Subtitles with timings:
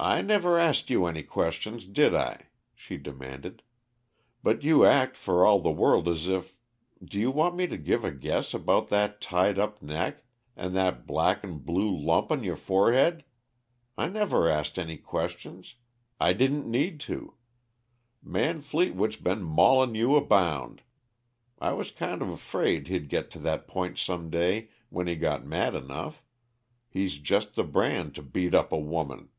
[0.00, 2.42] "I never asked you any questions, did I?"
[2.72, 3.64] she demanded.
[4.44, 6.54] "But you act for all the world as if
[7.04, 10.22] do you want me to give a guess about that tied up neck,
[10.54, 13.24] and that black'n'blue lump on your forehead?
[13.96, 15.74] I never asked any questions
[16.20, 17.34] I didn't need to.
[18.22, 20.82] Man Fleetwood's been maulin' you abound.
[21.58, 25.74] I was kinda afraid he'd git to that point some day when he got mad
[25.74, 26.22] enough;
[26.88, 29.30] he's just the brand to beat up a woman.